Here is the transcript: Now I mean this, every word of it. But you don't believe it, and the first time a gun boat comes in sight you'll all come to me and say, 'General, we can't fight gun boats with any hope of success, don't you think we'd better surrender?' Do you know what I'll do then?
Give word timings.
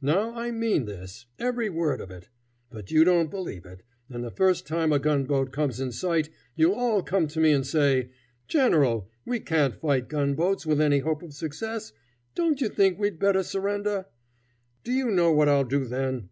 Now 0.00 0.34
I 0.34 0.50
mean 0.50 0.86
this, 0.86 1.26
every 1.38 1.70
word 1.70 2.00
of 2.00 2.10
it. 2.10 2.28
But 2.68 2.90
you 2.90 3.04
don't 3.04 3.30
believe 3.30 3.64
it, 3.64 3.84
and 4.10 4.24
the 4.24 4.30
first 4.32 4.66
time 4.66 4.92
a 4.92 4.98
gun 4.98 5.22
boat 5.22 5.52
comes 5.52 5.78
in 5.78 5.92
sight 5.92 6.30
you'll 6.56 6.74
all 6.74 7.00
come 7.00 7.28
to 7.28 7.38
me 7.38 7.52
and 7.52 7.64
say, 7.64 8.10
'General, 8.48 9.08
we 9.24 9.38
can't 9.38 9.76
fight 9.76 10.08
gun 10.08 10.34
boats 10.34 10.66
with 10.66 10.80
any 10.80 10.98
hope 10.98 11.22
of 11.22 11.32
success, 11.32 11.92
don't 12.34 12.60
you 12.60 12.70
think 12.70 12.98
we'd 12.98 13.20
better 13.20 13.44
surrender?' 13.44 14.06
Do 14.82 14.90
you 14.90 15.12
know 15.12 15.30
what 15.30 15.48
I'll 15.48 15.62
do 15.62 15.84
then? 15.84 16.30